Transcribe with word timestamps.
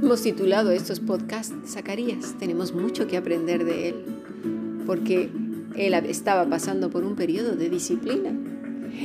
Hemos 0.00 0.22
titulado 0.22 0.70
estos 0.70 1.00
podcasts 1.00 1.52
Zacarías. 1.66 2.36
Tenemos 2.38 2.72
mucho 2.72 3.08
que 3.08 3.16
aprender 3.16 3.64
de 3.64 3.88
él, 3.88 3.96
porque 4.86 5.28
él 5.74 5.94
estaba 5.94 6.48
pasando 6.48 6.88
por 6.88 7.02
un 7.02 7.16
periodo 7.16 7.56
de 7.56 7.68
disciplina. 7.68 8.32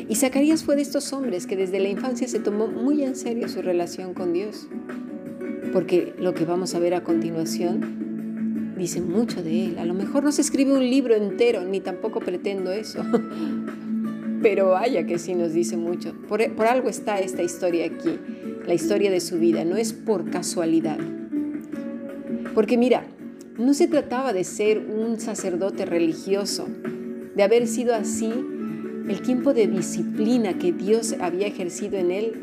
Y 0.08 0.13
Zacarías 0.13 0.63
fue 0.63 0.76
de 0.76 0.83
estos 0.83 1.12
hombres 1.13 1.47
que 1.47 1.56
desde 1.56 1.79
la 1.79 1.90
infancia 1.90 2.28
se 2.28 2.38
tomó 2.38 2.67
muy 2.67 3.01
en 3.01 3.15
serio 3.15 3.49
su 3.49 3.63
relación 3.63 4.13
con 4.13 4.33
Dios, 4.33 4.67
porque 5.72 6.13
lo 6.20 6.35
que 6.35 6.46
vamos 6.46 6.76
a 6.76 6.79
ver 6.79 6.94
a 6.94 7.04
continuación 7.04 8.76
dice 8.78 9.01
mucho 9.01 9.42
de 9.42 9.65
él. 9.65 9.79
A 9.79 9.85
lo 9.85 9.96
mejor 9.96 10.24
no 10.24 10.31
se 10.31 10.42
escribe 10.42 10.74
un 10.74 10.88
libro 10.88 11.15
entero, 11.15 11.63
ni 11.63 11.79
tampoco 11.79 12.20
pretendo 12.20 12.72
eso, 12.72 13.04
pero 14.44 14.71
vaya 14.71 15.05
que 15.07 15.17
sí 15.17 15.33
nos 15.33 15.53
dice 15.53 15.78
mucho. 15.78 16.13
Por, 16.27 16.41
algo 16.68 16.90
está 16.90 17.20
esta 17.20 17.41
historia 17.41 17.86
aquí 17.86 18.20
la 18.68 18.73
historia 18.73 19.09
de 19.09 19.20
su 19.20 19.40
vida, 19.40 19.66
no 19.66 19.77
es 19.77 19.94
por 19.94 20.30
casualidad. 20.30 20.98
Porque 22.54 22.77
mira, 22.77 23.05
no 23.58 23.73
se 23.73 23.88
trataba 23.88 24.32
de 24.34 24.44
ser 24.44 24.80
un 24.80 25.20
sacerdote 25.20 25.85
religioso, 25.85 26.68
de 27.35 27.44
haber 27.44 27.68
sido 27.68 27.95
así 27.95 28.32
el 29.09 29.21
tiempo 29.21 29.54
de 29.54 29.68
disciplina 29.68 30.57
que 30.57 30.71
Dios 30.71 31.16
había 31.20 31.48
ejercido 31.48 31.98
en 31.98 32.12
él, 32.12 32.34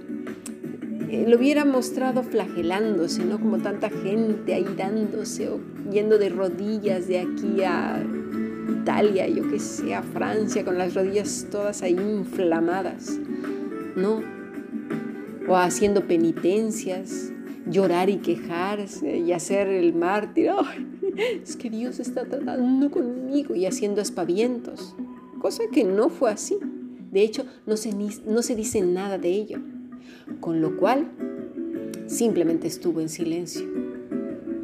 eh, 1.10 1.24
lo 1.26 1.38
hubiera 1.38 1.64
mostrado 1.64 2.22
flagelándose, 2.22 3.24
¿no? 3.24 3.40
Como 3.40 3.58
tanta 3.58 3.88
gente 3.88 4.54
ahí 4.54 4.66
dándose 4.76 5.48
o 5.48 5.60
yendo 5.90 6.18
de 6.18 6.28
rodillas 6.28 7.08
de 7.08 7.20
aquí 7.20 7.62
a 7.62 8.02
Italia, 8.80 9.28
yo 9.28 9.48
que 9.48 9.58
sé, 9.58 9.94
a 9.94 10.02
Francia, 10.02 10.64
con 10.64 10.78
las 10.78 10.94
rodillas 10.94 11.46
todas 11.50 11.82
ahí 11.82 11.92
inflamadas. 11.92 13.18
No, 13.94 14.22
o 15.46 15.56
haciendo 15.56 16.06
penitencias, 16.06 17.32
llorar 17.68 18.08
y 18.08 18.16
quejarse 18.18 19.18
y 19.18 19.32
hacer 19.32 19.68
el 19.68 19.92
mártir. 19.94 20.50
es 21.42 21.56
que 21.56 21.68
Dios 21.68 22.00
está 22.00 22.24
tratando 22.24 22.90
conmigo 22.90 23.54
y 23.54 23.66
haciendo 23.66 24.00
aspavientos, 24.00 24.94
cosa 25.40 25.64
que 25.72 25.84
no 25.84 26.08
fue 26.08 26.30
así. 26.30 26.58
De 27.10 27.22
hecho, 27.22 27.44
no 27.66 27.76
se, 27.76 27.92
no 28.26 28.42
se 28.42 28.54
dice 28.54 28.80
nada 28.82 29.18
de 29.18 29.30
ello, 29.30 29.58
con 30.40 30.60
lo 30.60 30.76
cual 30.76 31.10
simplemente 32.06 32.68
estuvo 32.68 33.00
en 33.00 33.08
silencio. 33.08 33.66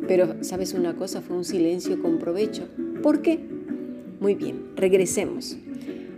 Pero, 0.07 0.37
¿sabes 0.43 0.73
una 0.73 0.95
cosa? 0.95 1.21
Fue 1.21 1.37
un 1.37 1.45
silencio 1.45 2.01
con 2.01 2.19
provecho. 2.19 2.69
¿Por 3.03 3.23
qué? 3.23 3.56
Muy 4.21 4.35
bien, 4.35 4.71
regresemos 4.77 5.57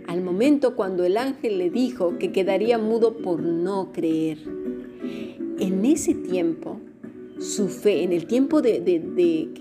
al 0.09 0.23
momento 0.23 0.75
cuando 0.75 1.03
el 1.03 1.17
ángel 1.17 1.59
le 1.59 1.69
dijo 1.69 2.17
que 2.17 2.31
quedaría 2.31 2.79
mudo 2.79 3.17
por 3.17 3.43
no 3.43 3.91
creer. 3.93 4.39
En 5.59 5.85
ese 5.85 6.15
tiempo, 6.15 6.79
su 7.37 7.67
fe, 7.67 8.01
en 8.01 8.11
el 8.11 8.25
tiempo 8.25 8.63
de, 8.63 8.81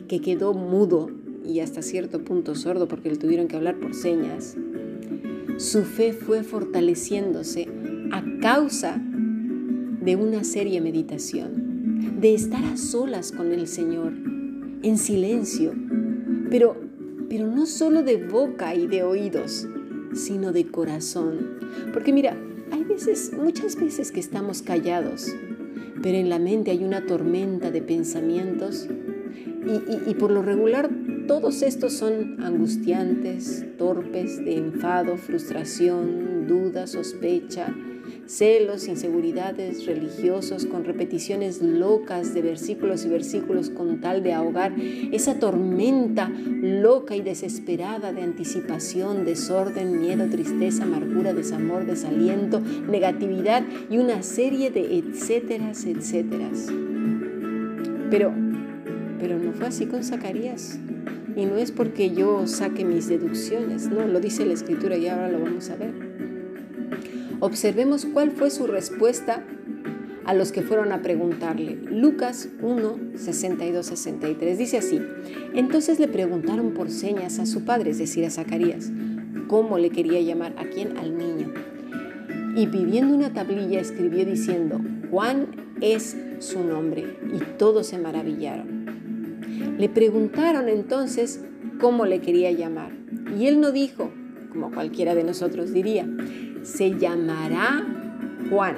que 0.09 0.21
quedó 0.21 0.55
mudo 0.55 1.11
y 1.47 1.61
hasta 1.61 1.83
cierto 1.83 2.25
punto 2.25 2.55
sordo 2.55 2.89
porque 2.89 3.11
le 3.11 3.17
tuvieron 3.17 3.47
que 3.47 3.57
hablar 3.57 3.79
por 3.79 3.95
señas, 3.95 4.57
su 5.59 5.83
fe 5.83 6.15
fue 6.15 6.43
fortaleciéndose 6.43 7.69
a 8.11 8.25
causa 8.41 8.97
de 8.97 10.17
una 10.17 10.45
seria 10.45 10.81
meditación, 10.81 12.21
de 12.23 12.33
estar 12.33 12.65
a 12.65 12.79
solas 12.79 13.33
con 13.33 13.53
el 13.53 13.69
Señor, 13.69 14.15
en 14.83 14.97
silencio, 14.97 15.75
pero, 16.49 16.88
pero 17.29 17.47
no 17.47 17.67
solo 17.67 18.03
de 18.03 18.17
boca 18.17 18.75
y 18.75 18.87
de 18.87 19.03
oídos, 19.03 19.67
sino 20.15 20.53
de 20.53 20.67
corazón. 20.67 21.59
Porque 21.93 22.13
mira, 22.13 22.37
hay 22.71 22.85
veces, 22.85 23.33
muchas 23.33 23.77
veces 23.77 24.13
que 24.13 24.21
estamos 24.21 24.63
callados, 24.63 25.27
pero 26.03 26.17
en 26.17 26.29
la 26.29 26.39
mente 26.39 26.71
hay 26.71 26.85
una 26.85 27.07
tormenta 27.07 27.71
de 27.71 27.83
pensamientos 27.83 28.89
y, 29.67 30.11
y, 30.11 30.15
por 30.15 30.31
lo 30.31 30.43
regular 30.43 30.89
todos 31.27 31.61
estos 31.61 31.93
son 31.93 32.43
angustiantes, 32.43 33.67
torpes, 33.77 34.43
de 34.43 34.57
enfado, 34.57 35.19
frustración, 35.19 36.47
duda, 36.47 36.87
sospecha, 36.87 37.75
celos, 38.27 38.89
inseguridades 38.89 39.87
religiosos 39.87 40.67
con 40.67 40.85
repeticiones 40.85 41.63
locas 41.63 42.35
de 42.35 42.43
versículos 42.43 43.05
y 43.05 43.09
versículos 43.09 43.71
con 43.71 44.01
tal 44.01 44.23
de 44.23 44.33
ahogar 44.33 44.75
esa 45.13 45.39
tormenta 45.39 46.29
loca 46.29 47.17
y 47.17 47.21
desesperada 47.21 48.13
de 48.13 48.23
anticipación, 48.23 49.25
desorden, 49.25 50.01
miedo, 50.01 50.29
tristeza, 50.29 50.85
amargura, 50.85 51.35
desamor, 51.35 51.87
desaliento, 51.87 52.61
negatividad 52.61 53.65
y 53.91 53.99
una 53.99 54.23
serie 54.23 54.71
de 54.71 54.99
etcéteras, 54.99 55.85
etcéteras. 55.85 56.67
Pero, 58.11 58.33
pero 59.19 59.39
no 59.39 59.53
fue 59.53 59.67
así 59.67 59.87
con 59.87 60.03
Zacarías. 60.03 60.79
Y 61.37 61.45
no 61.45 61.57
es 61.57 61.71
porque 61.71 62.11
yo 62.11 62.47
saque 62.47 62.85
mis 62.85 63.09
deducciones, 63.09 63.89
no, 63.89 64.07
lo 64.07 64.19
dice 64.19 64.45
la 64.45 64.55
escritura 64.55 64.97
y 64.97 65.07
ahora 65.07 65.29
lo 65.29 65.41
vamos 65.41 65.71
a 65.71 65.77
ver. 65.77 66.08
Observemos 67.41 68.05
cuál 68.05 68.33
fue 68.33 68.51
su 68.51 68.67
respuesta 68.67 69.45
a 70.25 70.35
los 70.35 70.51
que 70.51 70.63
fueron 70.63 70.93
a 70.93 71.03
preguntarle. 71.03 71.79
Lucas 71.91 72.49
1, 72.61 72.99
62, 73.15 73.87
63 73.87 74.59
dice 74.59 74.79
así, 74.79 75.01
entonces 75.55 76.01
le 76.01 76.09
preguntaron 76.09 76.75
por 76.75 76.91
señas 76.91 77.39
a 77.39 77.47
su 77.47 77.65
padre, 77.65 77.91
es 77.91 77.99
decir, 77.99 78.27
a 78.27 78.31
Zacarías, 78.31 78.91
cómo 79.47 79.79
le 79.79 79.91
quería 79.91 80.21
llamar, 80.21 80.55
a 80.59 80.65
quién, 80.65 80.99
al 80.99 81.17
niño. 81.17 81.55
Y 82.57 82.67
pidiendo 82.67 83.15
una 83.15 83.33
tablilla 83.33 83.81
escribió 83.81 84.27
diciendo, 84.27 84.81
Juan 85.11 85.47
es 85.81 86.17
su 86.41 86.65
nombre, 86.65 87.17
y 87.33 87.39
todos 87.57 87.87
se 87.87 87.99
maravillaron. 87.99 89.77
Le 89.79 89.89
preguntaron 89.89 90.69
entonces 90.69 91.41
cómo 91.81 92.05
le 92.05 92.21
quería 92.21 92.51
llamar, 92.51 92.91
y 93.39 93.47
él 93.47 93.61
no 93.61 93.71
dijo, 93.71 94.11
como 94.51 94.73
cualquiera 94.73 95.15
de 95.15 95.25
nosotros 95.25 95.73
diría, 95.73 96.07
se 96.63 96.99
llamará 96.99 97.87
Juan. 98.51 98.77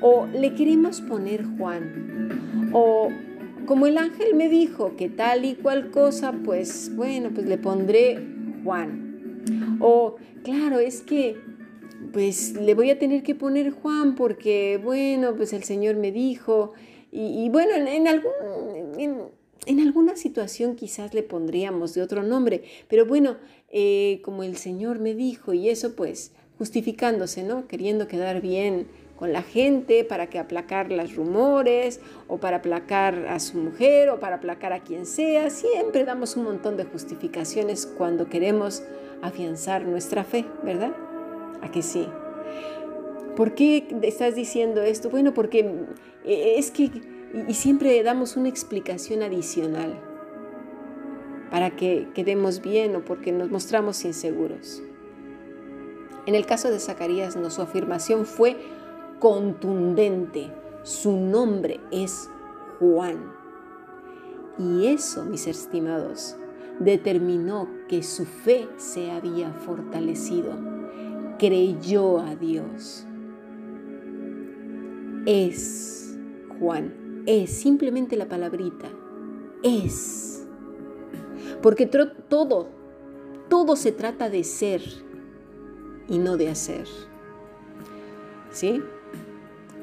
O 0.00 0.26
le 0.26 0.54
queremos 0.54 1.00
poner 1.00 1.44
Juan. 1.56 2.70
O 2.72 3.08
como 3.66 3.86
el 3.86 3.96
ángel 3.96 4.34
me 4.34 4.48
dijo 4.48 4.96
que 4.96 5.08
tal 5.08 5.44
y 5.44 5.54
cual 5.54 5.90
cosa, 5.90 6.32
pues 6.44 6.94
bueno, 6.94 7.30
pues 7.34 7.46
le 7.46 7.56
pondré 7.58 8.18
Juan. 8.62 9.76
O 9.80 10.16
claro, 10.42 10.78
es 10.78 11.00
que 11.00 11.36
pues 12.12 12.54
le 12.54 12.74
voy 12.74 12.90
a 12.90 12.98
tener 12.98 13.22
que 13.22 13.34
poner 13.34 13.70
Juan 13.70 14.14
porque 14.14 14.80
bueno, 14.82 15.34
pues 15.34 15.52
el 15.52 15.64
Señor 15.64 15.96
me 15.96 16.12
dijo. 16.12 16.72
Y, 17.16 17.48
bueno, 17.48 17.74
en, 17.76 18.08
algún... 18.08 18.32
En, 19.66 19.80
alguna 19.80 20.16
situación 20.16 20.74
quizás 20.74 21.14
le 21.14 21.22
pondríamos 21.22 21.94
de 21.94 22.02
otro 22.02 22.24
nombre, 22.24 22.64
pero 22.88 23.06
bueno, 23.06 23.36
eh, 23.70 24.20
como 24.24 24.42
el 24.42 24.56
Señor 24.56 24.98
me 24.98 25.14
dijo 25.14 25.52
y 25.54 25.68
eso 25.68 25.94
pues 25.94 26.32
justificándose, 26.58 27.42
¿no? 27.42 27.66
Queriendo 27.66 28.08
quedar 28.08 28.40
bien 28.40 28.86
con 29.16 29.32
la 29.32 29.42
gente 29.42 30.04
para 30.04 30.28
que 30.28 30.38
aplacar 30.38 30.90
los 30.90 31.14
rumores 31.14 32.00
o 32.26 32.38
para 32.38 32.58
aplacar 32.58 33.26
a 33.28 33.38
su 33.38 33.58
mujer 33.58 34.10
o 34.10 34.20
para 34.20 34.36
aplacar 34.36 34.72
a 34.72 34.80
quien 34.80 35.06
sea. 35.06 35.50
Siempre 35.50 36.04
damos 36.04 36.36
un 36.36 36.44
montón 36.44 36.76
de 36.76 36.84
justificaciones 36.84 37.86
cuando 37.86 38.28
queremos 38.28 38.82
afianzar 39.22 39.84
nuestra 39.84 40.24
fe, 40.24 40.44
¿verdad? 40.62 40.92
¿A 41.62 41.70
que 41.70 41.82
sí? 41.82 42.06
¿Por 43.36 43.54
qué 43.54 43.86
estás 44.02 44.34
diciendo 44.34 44.82
esto? 44.82 45.10
Bueno, 45.10 45.34
porque 45.34 45.60
eh, 46.24 46.54
es 46.56 46.70
que 46.70 46.90
y 47.48 47.54
siempre 47.54 48.00
damos 48.02 48.36
una 48.36 48.48
explicación 48.48 49.22
adicional 49.22 50.00
para 51.50 51.74
que 51.74 52.08
quedemos 52.14 52.62
bien 52.62 52.94
o 52.94 53.04
porque 53.04 53.32
nos 53.32 53.50
mostramos 53.50 54.04
inseguros. 54.04 54.82
En 56.26 56.34
el 56.34 56.46
caso 56.46 56.70
de 56.70 56.78
Zacarías, 56.78 57.36
no, 57.36 57.50
su 57.50 57.62
afirmación 57.62 58.24
fue 58.24 58.56
contundente. 59.18 60.50
Su 60.82 61.12
nombre 61.12 61.80
es 61.90 62.30
Juan. 62.78 63.32
Y 64.58 64.86
eso, 64.86 65.24
mis 65.24 65.46
estimados, 65.46 66.36
determinó 66.78 67.68
que 67.88 68.02
su 68.02 68.24
fe 68.24 68.68
se 68.76 69.10
había 69.10 69.52
fortalecido. 69.52 70.52
Creyó 71.38 72.20
a 72.20 72.36
Dios. 72.36 73.06
Es 75.26 76.16
Juan. 76.58 77.22
Es 77.26 77.50
simplemente 77.50 78.16
la 78.16 78.28
palabrita. 78.28 78.88
Es. 79.62 80.46
Porque 81.62 81.86
todo, 81.86 82.68
todo 83.48 83.76
se 83.76 83.92
trata 83.92 84.28
de 84.30 84.44
ser 84.44 84.82
y 86.08 86.18
no 86.18 86.36
de 86.36 86.48
hacer. 86.48 86.86
¿Sí? 88.50 88.82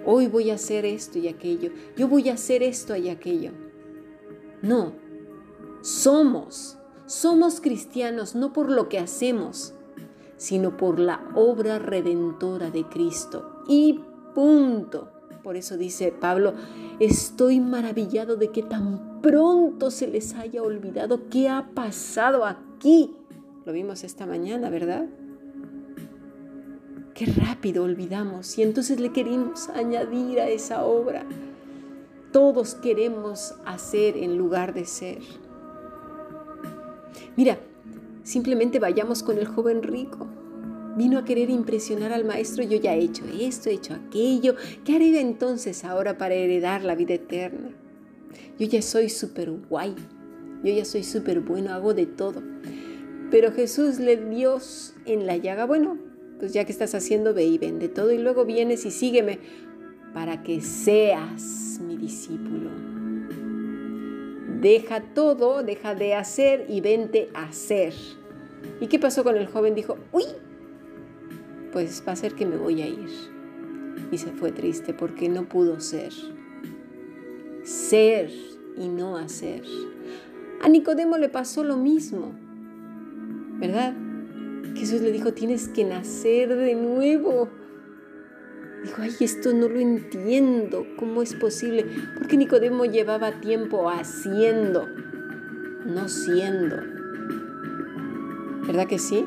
Hoy 0.06 0.28
voy 0.28 0.50
a 0.50 0.56
hacer 0.56 0.86
esto 0.86 1.20
y 1.20 1.28
aquello. 1.28 1.72
Yo 1.96 2.08
voy 2.08 2.30
a 2.30 2.34
hacer 2.34 2.64
esto 2.64 2.96
y 2.96 3.10
aquello. 3.10 3.52
No. 4.62 4.94
Somos. 5.82 6.78
Somos 7.06 7.62
cristianos 7.62 8.36
no 8.36 8.54
por 8.54 8.72
lo 8.72 8.88
que 8.88 8.98
hacemos, 8.98 9.74
sino 10.38 10.78
por 10.78 11.00
la 11.00 11.30
obra 11.36 11.78
redentora 11.78 12.72
de 12.72 12.86
Cristo. 12.86 13.64
Y 13.68 14.00
punto. 14.34 15.12
Por 15.44 15.56
eso 15.56 15.76
dice 15.76 16.12
Pablo, 16.12 16.54
estoy 17.00 17.60
maravillado 17.60 18.38
de 18.38 18.52
que 18.52 18.64
tan 18.64 19.22
pronto 19.22 19.92
se 19.92 20.08
les 20.08 20.36
haya 20.36 20.62
olvidado 20.62 21.30
qué 21.30 21.50
ha 21.50 21.72
pasado 21.74 22.46
aquí. 22.46 23.16
Lo 23.66 23.74
vimos 23.74 24.04
esta 24.04 24.26
mañana, 24.26 24.70
¿verdad? 24.70 25.08
Qué 27.24 27.28
rápido 27.28 27.84
olvidamos 27.84 28.58
y 28.58 28.64
entonces 28.64 29.00
le 29.00 29.12
queremos 29.12 29.70
añadir 29.70 30.40
a 30.40 30.50
esa 30.50 30.84
obra. 30.86 31.24
Todos 32.32 32.74
queremos 32.74 33.54
hacer 33.64 34.18
en 34.18 34.40
lugar 34.40 34.74
de 34.74 34.86
ser. 34.86 35.20
Mira, 37.38 37.60
simplemente 38.24 38.80
vayamos 38.80 39.22
con 39.22 39.38
el 39.38 39.46
joven 39.46 39.84
rico. 39.84 40.26
Vino 40.98 41.20
a 41.20 41.24
querer 41.24 41.52
impresionar 41.52 42.12
al 42.12 42.26
maestro, 42.26 42.64
yo 42.64 42.80
ya 42.80 42.96
he 42.96 43.04
hecho 43.04 43.24
esto, 43.40 43.70
he 43.70 43.74
hecho 43.74 43.94
aquello. 43.94 44.56
¿Qué 44.84 44.96
haré 44.96 45.22
entonces 45.22 45.86
ahora 45.86 46.18
para 46.18 46.34
heredar 46.34 46.84
la 46.84 46.96
vida 46.96 47.14
eterna? 47.14 47.70
Yo 48.58 48.66
ya 48.66 48.82
soy 48.82 49.10
súper 49.10 49.52
guay, 49.52 49.94
yo 50.64 50.74
ya 50.74 50.86
soy 50.86 51.04
súper 51.04 51.42
bueno, 51.42 51.72
hago 51.72 51.94
de 51.94 52.08
todo. 52.08 52.42
Pero 53.30 53.52
Jesús 53.52 54.00
le 54.00 54.18
dio 54.18 54.58
en 55.06 55.28
la 55.28 55.38
llaga, 55.38 55.68
bueno, 55.68 56.10
pues 56.42 56.54
ya 56.54 56.66
que 56.66 56.72
estás 56.72 56.96
haciendo, 56.96 57.36
ve 57.36 57.46
y 57.46 57.60
vende 57.60 57.88
todo 57.88 58.12
y 58.12 58.18
luego 58.18 58.46
vienes 58.46 58.84
y 58.88 58.90
sígueme 58.90 59.38
para 60.12 60.42
que 60.42 60.60
seas 60.60 61.80
mi 61.86 61.96
discípulo. 61.98 62.72
Deja 64.60 65.02
todo, 65.14 65.62
deja 65.62 65.94
de 65.94 66.16
hacer 66.16 66.66
y 66.68 66.82
vente 66.82 67.30
a 67.36 67.44
hacer. 67.44 67.94
¿Y 68.80 68.88
qué 68.88 68.98
pasó 68.98 69.24
con 69.24 69.38
el 69.38 69.46
joven? 69.46 69.76
Dijo, 69.76 70.00
uy, 70.12 70.24
pues 71.72 72.04
va 72.08 72.14
a 72.14 72.16
ser 72.16 72.34
que 72.34 72.48
me 72.48 72.58
voy 72.58 72.82
a 72.82 72.88
ir. 72.88 73.10
Y 74.12 74.18
se 74.18 74.32
fue 74.32 74.52
triste 74.52 74.96
porque 74.96 75.30
no 75.30 75.48
pudo 75.48 75.80
ser. 75.80 76.12
Ser 77.64 78.32
y 78.78 78.88
no 78.88 79.16
hacer. 79.16 79.62
A 80.64 80.70
Nicodemo 80.70 81.20
le 81.20 81.30
pasó 81.30 81.64
lo 81.64 81.78
mismo, 81.78 82.34
¿verdad? 83.60 83.94
Jesús 84.82 85.02
le 85.02 85.12
dijo, 85.12 85.32
tienes 85.32 85.68
que 85.68 85.86
nacer 85.86 86.56
de 86.56 86.74
nuevo. 86.74 87.50
Dijo, 88.84 89.00
ay, 89.00 89.16
esto 89.20 89.54
no 89.54 89.70
lo 89.70 89.80
entiendo, 89.80 90.88
¿cómo 90.98 91.22
es 91.22 91.36
posible? 91.36 91.86
Porque 92.18 92.36
Nicodemo 92.36 92.86
llevaba 92.86 93.42
tiempo 93.42 93.92
haciendo, 93.92 94.88
no 95.86 96.10
siendo. 96.10 96.78
¿Verdad 98.66 98.88
que 98.88 98.98
sí? 98.98 99.24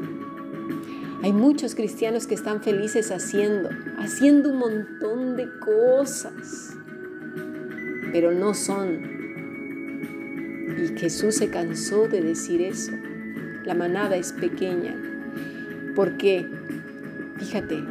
Hay 1.23 1.33
muchos 1.33 1.77
cristianos 1.77 2.27
que 2.27 2.35
están 2.35 2.61
felices 2.61 3.13
haciendo, 3.13 3.71
haciendo 3.97 4.51
un 4.51 4.59
montón 4.59 5.37
de 5.37 5.49
cosas, 5.61 6.77
pero 8.11 8.33
no 8.33 8.55
son. 8.55 9.05
Y 10.77 10.99
Jesús 10.99 11.37
se 11.37 11.49
cansó 11.49 12.09
de 12.09 12.23
decir 12.23 12.61
eso. 12.61 12.91
La 13.65 13.75
manada 13.75 14.17
es 14.17 14.33
pequeña, 14.33 15.14
porque, 15.95 16.47
fíjate, 17.39 17.83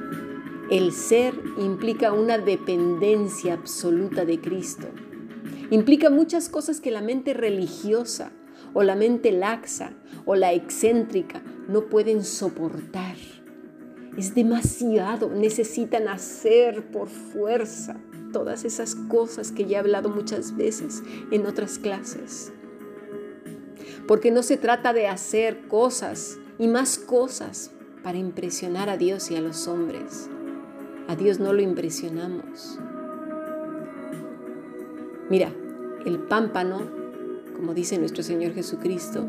el 0.70 0.92
ser 0.92 1.34
implica 1.58 2.14
una 2.14 2.38
dependencia 2.38 3.54
absoluta 3.54 4.26
de 4.26 4.40
Cristo. 4.40 4.88
Implica 5.70 6.10
muchas 6.10 6.50
cosas 6.50 6.80
que 6.80 6.92
la 6.92 7.02
mente 7.02 7.34
religiosa 7.34 8.32
o 8.74 8.84
la 8.84 8.96
mente 8.96 9.32
laxa 9.32 9.94
o 10.26 10.36
la 10.36 10.54
excéntrica 10.54 11.44
no 11.68 11.90
pueden 11.90 12.24
soportar. 12.24 13.16
Es 14.18 14.36
demasiado, 14.36 15.30
necesitan 15.30 16.08
hacer 16.08 16.92
por 16.92 17.08
fuerza 17.08 17.98
todas 18.32 18.64
esas 18.66 18.96
cosas 18.96 19.52
que 19.52 19.66
ya 19.66 19.78
he 19.78 19.80
hablado 19.80 20.10
muchas 20.10 20.56
veces 20.56 21.04
en 21.32 21.46
otras 21.46 21.80
clases. 21.80 22.52
Porque 24.08 24.32
no 24.32 24.44
se 24.44 24.58
trata 24.58 24.94
de 24.94 25.08
hacer 25.08 25.68
cosas 25.68 26.38
y 26.60 26.68
más 26.68 26.98
cosas 26.98 27.72
para 28.04 28.18
impresionar 28.18 28.90
a 28.90 28.98
Dios 28.98 29.32
y 29.32 29.36
a 29.36 29.42
los 29.42 29.68
hombres. 29.68 30.30
A 31.08 31.16
Dios 31.16 31.40
no 31.40 31.54
lo 31.54 31.62
impresionamos. 31.62 32.80
Mira, 35.30 35.52
el 36.06 36.20
pámpano, 36.20 36.82
como 37.56 37.74
dice 37.74 37.98
nuestro 37.98 38.24
Señor 38.24 38.54
Jesucristo, 38.54 39.26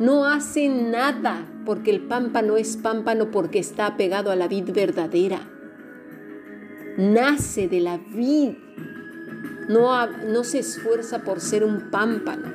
no 0.00 0.24
hace 0.24 0.68
nada 0.68 1.46
porque 1.64 1.92
el 1.92 2.00
pámpano 2.00 2.56
es 2.56 2.76
pámpano 2.76 3.30
porque 3.30 3.60
está 3.60 3.96
pegado 3.96 4.30
a 4.30 4.36
la 4.36 4.48
vid 4.48 4.72
verdadera. 4.72 5.48
Nace 6.96 7.68
de 7.68 7.80
la 7.80 7.98
vid. 7.98 8.54
No, 9.68 10.06
no 10.06 10.44
se 10.44 10.58
esfuerza 10.58 11.22
por 11.22 11.40
ser 11.40 11.62
un 11.62 11.90
pámpano. 11.90 12.52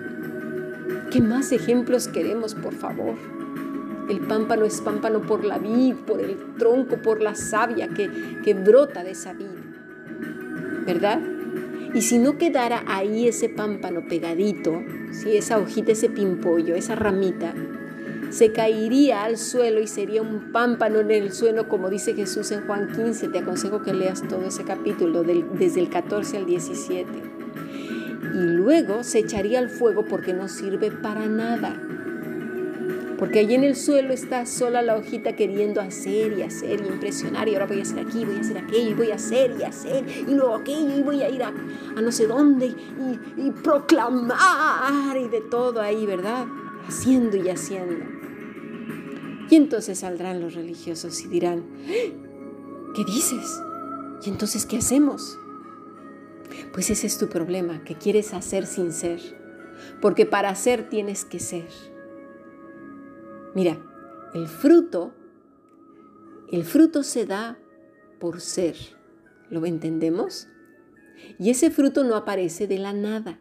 ¿Qué 1.10 1.22
más 1.22 1.54
ejemplos 1.54 2.10
queremos, 2.10 2.54
por 2.54 2.74
favor? 2.74 3.16
El 4.10 4.22
pámpano 4.22 4.66
es 4.66 4.82
pámpano 4.82 5.22
por 5.22 5.44
la 5.44 5.58
vid, 5.58 5.96
por 5.96 6.22
el 6.22 6.38
tronco, 6.58 6.98
por 7.02 7.22
la 7.22 7.36
savia 7.36 7.90
que, 7.90 8.54
brota 8.54 9.04
de 9.04 9.12
esa 9.12 9.34
vid. 9.34 9.46
¿Verdad? 10.86 11.20
Y 11.94 12.02
si 12.02 12.18
no 12.18 12.38
quedara 12.38 12.84
ahí 12.88 13.28
ese 13.28 13.50
pámpano 13.50 14.08
pegadito, 14.08 14.82
si 15.12 15.36
esa 15.36 15.58
hojita, 15.58 15.92
ese 15.92 16.10
pimpollo, 16.10 16.76
esa 16.76 16.96
ramita, 16.96 17.54
se 18.30 18.52
caería 18.52 19.24
al 19.24 19.38
suelo 19.38 19.80
y 19.80 19.88
sería 19.88 20.22
un 20.22 20.52
pámpano 20.52 21.00
en 21.00 21.12
el 21.12 21.32
suelo, 21.32 21.70
como 21.70 21.90
dice 21.90 22.14
Jesús 22.14 22.52
en 22.52 22.66
Juan 22.66 22.90
15. 22.94 23.30
Te 23.30 23.40
aconsejo 23.40 23.82
que 23.82 23.94
leas 23.94 24.22
todo 24.28 24.46
ese 24.46 24.64
capítulo, 24.64 25.24
desde 25.24 25.80
el 25.80 25.90
14 25.90 26.38
al 26.38 26.46
17. 26.46 27.10
Y 28.34 28.38
luego 28.38 29.04
se 29.04 29.20
echaría 29.20 29.60
al 29.60 29.70
fuego 29.70 30.06
porque 30.06 30.34
no 30.34 30.48
sirve 30.50 30.92
para 30.92 31.26
nada. 31.28 31.82
Porque 33.18 33.40
allí 33.40 33.56
en 33.56 33.64
el 33.64 33.76
suelo 33.76 34.14
está 34.14 34.46
sola 34.46 34.82
la 34.82 34.96
hojita 34.96 35.36
queriendo 35.36 35.82
hacer 35.82 36.38
y 36.38 36.44
hacer 36.44 36.82
y 36.82 36.88
impresionar. 36.88 37.50
Y 37.50 37.54
ahora 37.54 37.66
voy 37.66 37.80
a 37.80 37.82
hacer 37.82 38.00
aquí, 38.00 38.24
voy 38.24 38.36
a 38.36 38.42
hacer 38.42 38.58
aquello, 38.60 38.92
y 38.92 38.94
voy 38.94 39.12
a 39.12 39.16
hacer 39.16 39.56
y 39.60 39.64
hacer. 39.64 40.06
Y 40.28 40.34
luego 40.36 40.56
aquello, 40.56 40.98
y 40.98 41.02
voy 41.02 41.22
a 41.24 41.30
ir 41.30 41.42
a, 41.42 41.52
no 41.52 42.12
sé 42.12 42.28
dónde 42.28 42.68
y, 42.68 43.42
y 43.42 43.52
proclamar 43.52 45.18
y 45.18 45.28
de 45.30 45.42
todo 45.42 45.82
ahí, 45.82 46.06
¿verdad? 46.06 46.46
Haciendo 46.88 47.38
y 47.38 47.50
haciendo. 47.50 48.06
Y 49.50 49.56
entonces 49.56 50.00
saldrán 50.00 50.42
los 50.42 50.54
religiosos 50.54 51.24
y 51.24 51.28
dirán, 51.28 51.64
¿qué 52.94 53.04
dices? 53.06 53.62
¿Y 54.24 54.30
entonces 54.30 54.66
qué 54.66 54.78
hacemos? 54.78 55.40
Pues 56.74 56.90
ese 56.90 57.08
es 57.08 57.18
tu 57.18 57.30
problema, 57.30 57.84
que 57.84 57.96
quieres 57.96 58.34
hacer 58.34 58.66
sin 58.66 58.92
ser. 58.92 59.20
Porque 60.02 60.26
para 60.26 60.50
hacer 60.50 60.90
tienes 60.90 61.26
que 61.26 61.40
ser. 61.40 61.68
Mira, 63.58 63.82
el 64.36 64.48
fruto, 64.48 65.16
el 66.52 66.64
fruto 66.64 67.02
se 67.02 67.26
da 67.26 67.58
por 68.20 68.40
ser. 68.40 68.76
¿Lo 69.50 69.66
entendemos? 69.66 70.48
Y 71.40 71.50
ese 71.50 71.72
fruto 71.72 72.04
no 72.04 72.16
aparece 72.16 72.68
de 72.68 72.78
la 72.78 72.94
nada. 72.94 73.40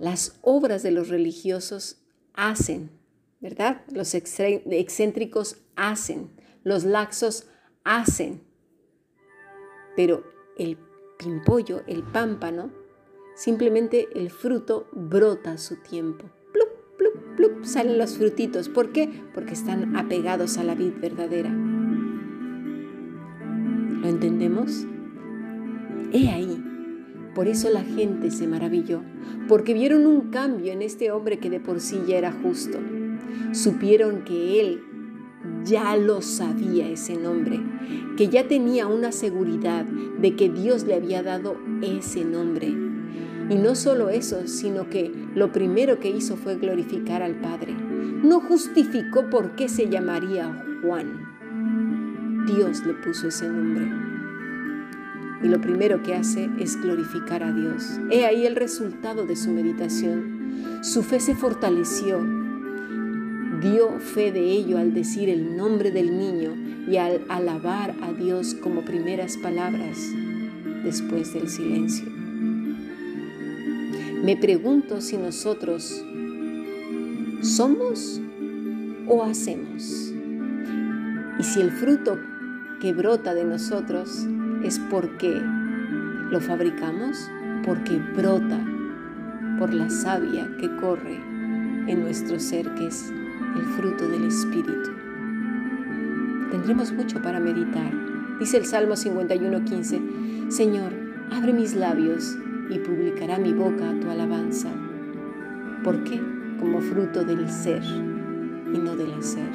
Las 0.00 0.40
obras 0.42 0.82
de 0.82 0.90
los 0.90 1.10
religiosos 1.10 2.02
hacen, 2.34 2.90
¿verdad? 3.38 3.84
Los 3.92 4.16
excéntricos 4.16 5.58
hacen, 5.76 6.32
los 6.64 6.82
laxos 6.82 7.46
hacen. 7.84 8.42
Pero 9.94 10.24
el 10.58 10.76
pimpollo, 11.20 11.84
el 11.86 12.02
pámpano, 12.02 12.72
simplemente 13.36 14.08
el 14.16 14.30
fruto 14.30 14.88
brota 14.92 15.52
a 15.52 15.58
su 15.58 15.76
tiempo 15.76 16.32
salen 17.62 17.98
los 17.98 18.16
frutitos. 18.16 18.68
¿Por 18.68 18.90
qué? 18.92 19.08
Porque 19.34 19.54
están 19.54 19.96
apegados 19.96 20.58
a 20.58 20.64
la 20.64 20.74
vid 20.74 20.92
verdadera. 21.00 21.50
¿Lo 24.00 24.08
entendemos? 24.08 24.86
He 26.12 26.28
ahí. 26.30 26.64
Por 27.34 27.46
eso 27.46 27.70
la 27.70 27.82
gente 27.82 28.30
se 28.30 28.46
maravilló, 28.48 29.02
porque 29.46 29.74
vieron 29.74 30.06
un 30.06 30.30
cambio 30.30 30.72
en 30.72 30.82
este 30.82 31.12
hombre 31.12 31.38
que 31.38 31.50
de 31.50 31.60
por 31.60 31.80
sí 31.80 32.00
ya 32.06 32.18
era 32.18 32.32
justo. 32.32 32.78
Supieron 33.52 34.24
que 34.24 34.60
él 34.60 34.82
ya 35.64 35.96
lo 35.96 36.20
sabía 36.22 36.88
ese 36.88 37.16
nombre, 37.16 37.60
que 38.16 38.28
ya 38.28 38.48
tenía 38.48 38.86
una 38.86 39.12
seguridad 39.12 39.84
de 39.84 40.34
que 40.34 40.48
Dios 40.48 40.84
le 40.84 40.94
había 40.94 41.22
dado 41.22 41.56
ese 41.82 42.24
nombre 42.24 42.87
y 43.50 43.54
no 43.54 43.74
solo 43.74 44.10
eso, 44.10 44.46
sino 44.46 44.90
que 44.90 45.10
lo 45.34 45.52
primero 45.52 45.98
que 46.00 46.10
hizo 46.10 46.36
fue 46.36 46.56
glorificar 46.56 47.22
al 47.22 47.36
Padre. 47.36 47.74
No 47.74 48.40
justificó 48.40 49.30
por 49.30 49.56
qué 49.56 49.68
se 49.68 49.88
llamaría 49.88 50.64
Juan. 50.82 52.44
Dios 52.46 52.84
le 52.84 52.94
puso 52.94 53.28
ese 53.28 53.48
nombre. 53.48 53.86
Y 55.42 55.48
lo 55.48 55.60
primero 55.60 56.02
que 56.02 56.14
hace 56.14 56.50
es 56.58 56.80
glorificar 56.80 57.42
a 57.42 57.52
Dios. 57.52 58.00
He 58.10 58.26
ahí 58.26 58.44
el 58.44 58.56
resultado 58.56 59.24
de 59.24 59.36
su 59.36 59.50
meditación. 59.50 60.80
Su 60.82 61.02
fe 61.02 61.20
se 61.20 61.34
fortaleció. 61.34 62.20
dio 63.62 63.98
fe 63.98 64.30
de 64.30 64.40
ello 64.40 64.78
al 64.78 64.94
decir 64.94 65.28
el 65.28 65.56
nombre 65.56 65.90
del 65.90 66.16
niño 66.16 66.54
y 66.86 66.96
al 66.96 67.24
alabar 67.28 67.94
a 68.02 68.12
Dios 68.12 68.54
como 68.54 68.84
primeras 68.84 69.36
palabras 69.36 69.98
después 70.84 71.34
del 71.34 71.48
silencio. 71.48 72.17
Me 74.22 74.36
pregunto 74.36 75.00
si 75.00 75.16
nosotros 75.16 76.04
somos 77.40 78.20
o 79.06 79.22
hacemos. 79.22 80.12
Y 81.38 81.42
si 81.44 81.60
el 81.60 81.70
fruto 81.70 82.18
que 82.80 82.92
brota 82.92 83.32
de 83.32 83.44
nosotros 83.44 84.26
es 84.64 84.80
porque 84.90 85.40
lo 86.30 86.40
fabricamos, 86.40 87.30
porque 87.64 87.96
brota 88.16 88.58
por 89.60 89.72
la 89.72 89.88
savia 89.88 90.50
que 90.58 90.68
corre 90.76 91.14
en 91.86 92.02
nuestro 92.02 92.40
ser, 92.40 92.74
que 92.74 92.88
es 92.88 93.12
el 93.56 93.64
fruto 93.76 94.08
del 94.08 94.24
Espíritu. 94.24 94.90
Tendremos 96.50 96.92
mucho 96.92 97.22
para 97.22 97.38
meditar. 97.38 97.92
Dice 98.40 98.56
el 98.56 98.66
Salmo 98.66 98.96
51:15, 98.96 100.50
Señor, 100.50 100.92
abre 101.30 101.52
mis 101.52 101.74
labios 101.74 102.36
y 102.70 102.78
publicará 102.78 103.38
mi 103.38 103.52
boca 103.52 103.94
tu 104.00 104.08
alabanza. 104.10 104.70
¿Por 105.84 106.02
qué? 106.04 106.18
Como 106.58 106.80
fruto 106.80 107.24
del 107.24 107.48
ser 107.48 107.82
y 107.82 108.78
no 108.78 108.96
del 108.96 109.12
hacer. 109.14 109.48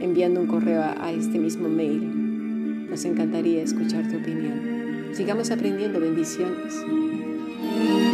enviando 0.00 0.40
un 0.40 0.46
correo 0.46 0.82
a 0.82 1.10
este 1.10 1.38
mismo 1.38 1.68
mail. 1.68 2.86
Nos 2.88 3.04
encantaría 3.04 3.62
escuchar 3.62 4.08
tu 4.08 4.18
opinión. 4.18 5.08
Sigamos 5.12 5.50
aprendiendo 5.50 6.00
bendiciones. 6.00 6.74
Mm-hmm. 7.66 8.05